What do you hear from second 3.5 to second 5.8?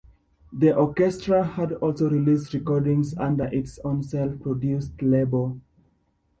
its own self-produced label.